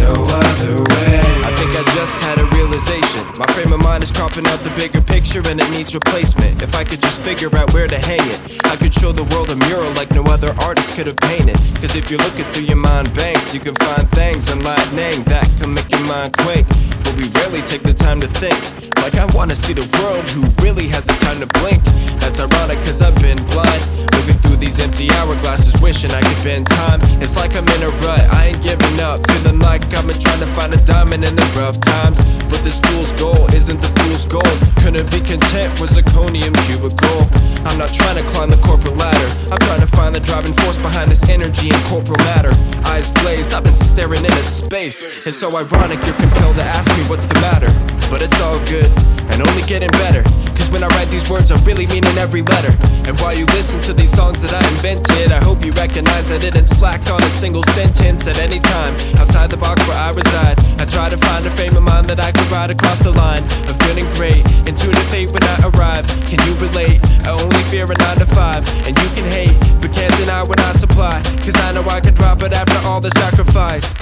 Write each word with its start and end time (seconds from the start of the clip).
No 0.00 0.24
other 0.24 0.82
way. 0.82 1.18
I 1.44 1.50
think 1.56 1.70
I 1.76 1.82
just 1.94 2.20
had 2.22 2.38
a 2.38 2.46
realization. 2.56 3.20
My 3.38 3.46
frame 3.52 3.72
of 3.72 3.80
mind 3.80 4.02
is 4.02 4.10
cropping 4.10 4.46
out 4.46 4.60
the 4.62 4.70
bigger 4.70 5.00
picture 5.00 5.42
and 5.46 5.60
it 5.60 5.70
needs 5.70 5.94
replacement. 5.94 6.62
If 6.62 6.74
I 6.74 6.84
could 6.84 7.00
just 7.00 7.20
figure 7.22 7.54
out 7.56 7.72
where 7.72 7.88
to 7.88 7.98
hang 7.98 8.22
it, 8.30 8.60
I 8.64 8.76
could 8.76 8.94
show 8.94 9.12
the 9.12 9.24
world 9.34 9.50
a 9.50 9.56
mural 9.56 9.90
like 9.92 10.10
no 10.12 10.22
other 10.24 10.54
artist 10.60 10.96
could 10.96 11.06
have 11.06 11.16
painted. 11.16 11.56
Cause 11.80 11.94
if 11.96 12.10
you're 12.10 12.20
looking 12.20 12.44
through 12.52 12.64
your 12.64 12.76
mind 12.76 13.12
banks, 13.14 13.52
you 13.52 13.60
can 13.60 13.74
find 13.76 14.08
things 14.12 14.50
in 14.50 14.62
lightning 14.64 15.22
that 15.24 15.48
can 15.58 15.74
make 15.74 15.90
your 15.90 16.06
mind 16.06 16.36
quake. 16.38 16.66
But 17.04 17.14
we 17.16 17.28
rarely 17.40 17.62
take 17.62 17.82
the 17.82 17.94
time 17.94 18.20
to 18.20 18.28
think. 18.28 18.91
Like 19.02 19.18
I 19.18 19.26
wanna 19.34 19.56
see 19.56 19.72
the 19.72 19.82
world 19.98 20.22
who 20.30 20.46
really 20.62 20.86
has 20.86 21.06
the 21.06 21.14
time 21.18 21.42
to 21.42 21.48
blink. 21.58 21.82
That's 22.22 22.38
ironic 22.38 22.78
cause 22.86 23.02
I've 23.02 23.18
been 23.18 23.42
blind. 23.50 23.82
Looking 24.14 24.38
through 24.46 24.62
these 24.62 24.78
empty 24.78 25.08
hourglasses, 25.18 25.74
wishing 25.82 26.12
I 26.12 26.22
could 26.22 26.38
bend 26.44 26.68
time. 26.70 27.00
It's 27.18 27.34
like 27.34 27.56
I'm 27.58 27.66
in 27.66 27.82
a 27.82 27.90
rut, 28.06 28.22
I 28.30 28.54
ain't 28.54 28.62
giving 28.62 29.00
up. 29.02 29.18
Feeling 29.26 29.58
like 29.58 29.82
I've 29.98 30.06
been 30.06 30.20
trying 30.22 30.38
to 30.38 30.46
find 30.54 30.72
a 30.72 30.78
diamond 30.86 31.24
in 31.24 31.34
the 31.34 31.42
rough 31.58 31.80
times. 31.80 32.22
But 32.46 32.62
this 32.62 32.78
fool's 32.78 33.10
goal 33.18 33.42
isn't 33.50 33.82
the 33.82 33.90
fool's 33.98 34.24
goal. 34.24 34.54
Couldn't 34.86 35.10
be 35.10 35.18
content 35.18 35.74
with 35.82 35.90
zirconium 35.90 36.54
cubicle. 36.70 37.26
I'm 37.66 37.78
not 37.82 37.90
trying 37.90 38.22
to 38.22 38.26
climb 38.30 38.50
the 38.54 38.62
corporate 38.62 38.96
ladder. 38.96 39.28
I'm 39.50 39.58
trying 39.66 39.82
to 39.82 39.90
find 39.90 40.14
the 40.14 40.20
driving 40.20 40.54
force 40.62 40.78
behind 40.78 41.10
this 41.10 41.26
energy 41.26 41.74
and 41.74 41.82
corporeal 41.90 42.22
matter. 42.30 42.54
Eyes 42.86 43.10
glazed, 43.10 43.52
I've 43.52 43.64
been 43.64 43.74
staring 43.74 44.22
into 44.22 44.44
space. 44.46 45.26
It's 45.26 45.38
so 45.38 45.50
ironic 45.50 45.98
you're 46.06 46.14
compelled 46.22 46.54
to 46.54 46.62
ask 46.62 46.86
me 46.96 47.02
what's 47.10 47.26
the 47.26 47.34
matter. 47.42 47.70
But 48.10 48.20
it's 48.20 48.38
all 48.42 48.60
good 48.66 48.91
and 49.32 49.40
only 49.48 49.62
getting 49.62 49.90
better. 50.02 50.22
Cause 50.56 50.70
when 50.70 50.82
I 50.82 50.88
write 50.88 51.08
these 51.08 51.28
words, 51.30 51.50
I'm 51.50 51.62
really 51.64 51.86
mean 51.86 52.04
in 52.04 52.18
every 52.18 52.42
letter. 52.42 52.74
And 53.08 53.18
while 53.20 53.34
you 53.34 53.46
listen 53.56 53.80
to 53.82 53.92
these 53.92 54.12
songs 54.12 54.42
that 54.42 54.52
I 54.52 54.62
invented, 54.70 55.32
I 55.32 55.40
hope 55.42 55.64
you 55.64 55.72
recognize 55.72 56.30
I 56.30 56.38
didn't 56.38 56.68
slack 56.68 57.00
on 57.10 57.22
a 57.22 57.30
single 57.30 57.64
sentence 57.74 58.26
at 58.28 58.38
any 58.38 58.60
time. 58.60 58.94
Outside 59.18 59.50
the 59.50 59.56
box 59.56 59.80
where 59.88 59.96
I 59.96 60.10
reside, 60.12 60.58
I 60.78 60.84
try 60.84 61.08
to 61.08 61.16
find 61.16 61.46
a 61.46 61.50
frame 61.50 61.76
of 61.76 61.82
mind 61.82 62.08
that 62.08 62.20
I 62.20 62.30
could 62.30 62.50
ride 62.50 62.70
across 62.70 63.00
the 63.00 63.12
line 63.12 63.44
of 63.68 63.78
good 63.80 63.98
and 63.98 64.10
great. 64.14 64.44
Intuitive 64.68 65.08
fate 65.08 65.32
when 65.32 65.42
I 65.42 65.70
arrive. 65.72 66.06
Can 66.28 66.38
you 66.46 66.54
relate? 66.60 67.00
I 67.24 67.30
only 67.32 67.62
fear 67.72 67.84
a 67.84 67.96
9 67.96 68.18
to 68.18 68.26
5. 68.26 68.86
And 68.86 68.98
you 68.98 69.08
can 69.16 69.24
hate, 69.24 69.56
but 69.80 69.92
can't 69.92 70.14
deny 70.16 70.42
when 70.42 70.60
I 70.60 70.72
supply. 70.72 71.22
Cause 71.44 71.56
I 71.56 71.72
know 71.72 71.82
I 71.88 72.00
could 72.00 72.14
drop 72.14 72.42
it 72.42 72.52
after 72.52 72.78
all 72.86 73.00
the 73.00 73.10
sacrifice. 73.10 73.94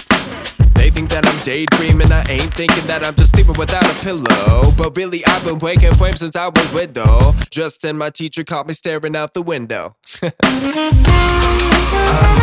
They 0.80 0.88
think 0.88 1.10
that 1.10 1.26
I'm 1.26 1.38
daydreaming, 1.44 2.10
I 2.10 2.24
ain't 2.30 2.54
thinking 2.54 2.86
that 2.86 3.04
I'm 3.04 3.14
just 3.14 3.32
sleeping 3.34 3.52
without 3.58 3.84
a 3.84 3.94
pillow. 4.02 4.72
But 4.78 4.96
really, 4.96 5.22
I've 5.26 5.44
been 5.44 5.58
waking 5.58 5.92
flame 5.92 6.16
since 6.16 6.34
I 6.34 6.48
was 6.48 6.72
widow. 6.72 7.34
Just 7.50 7.82
then, 7.82 7.98
my 7.98 8.08
teacher 8.08 8.44
caught 8.44 8.66
me 8.66 8.72
staring 8.72 9.14
out 9.14 9.34
the 9.34 9.42
window. 9.42 9.96
I'm 10.22 10.30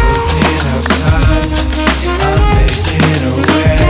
looking 0.05 0.67
outside. 0.69 1.49
I'm 2.05 2.57
making 2.57 3.23
a 3.25 3.47
way 3.47 3.86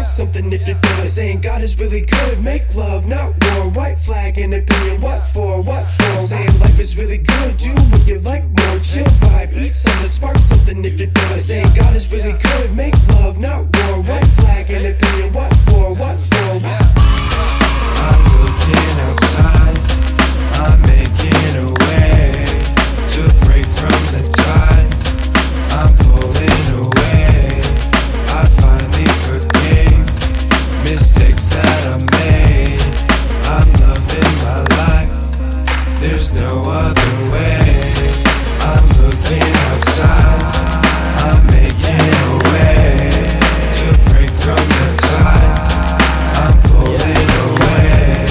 spark 0.00 0.10
something 0.10 0.52
if 0.52 0.66
you 0.66 0.74
feel 0.74 1.04
it. 1.04 1.08
Saying 1.08 1.40
God 1.40 1.62
is 1.62 1.78
really 1.78 2.00
good. 2.00 2.42
Make 2.42 2.74
love, 2.74 3.06
not 3.06 3.32
war. 3.44 3.70
White 3.70 3.98
flag 3.98 4.38
and 4.38 4.54
opinion. 4.54 5.00
What 5.00 5.20
for? 5.28 5.62
What 5.62 5.84
for? 5.84 6.20
Saying 6.22 6.58
life 6.58 6.78
is 6.78 6.96
really 6.96 7.18
good. 7.18 7.56
Do 7.58 7.72
what 7.90 8.06
you 8.06 8.18
like, 8.20 8.44
more 8.44 8.78
chill 8.80 9.04
vibe. 9.20 9.52
Eat 9.52 9.74
something, 9.74 10.08
spark 10.08 10.38
something 10.38 10.84
if 10.84 10.98
you 11.00 11.06
feel 11.06 11.36
it. 11.36 11.42
Saying 11.42 11.72
God 11.74 11.94
is 11.94 12.10
really 12.10 12.32
good. 12.32 12.49
There's 36.10 36.32
no 36.32 36.64
other 36.66 37.30
way. 37.30 37.62
I'm 38.60 38.86
looking 39.00 39.50
outside. 39.70 40.42
I'm 41.24 41.46
making 41.46 42.04
a 42.18 42.30
way 42.50 43.10
to 43.78 43.86
break 44.10 44.30
from 44.42 44.58
the 44.58 44.88
tide. 45.06 46.02
I'm 46.42 46.56
pulling 46.68 47.30
away. 47.46 48.26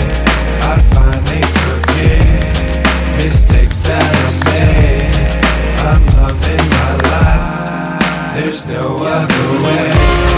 I 0.61 0.75
finally 0.91 1.43
forgive 1.63 3.23
mistakes 3.23 3.79
that 3.79 4.11
I 4.13 4.29
made. 4.51 5.15
I'm 5.87 6.03
loving 6.19 6.65
my 6.75 6.91
life. 7.15 8.35
There's 8.35 8.65
no 8.67 8.97
other 9.01 9.63
way. 9.63 10.28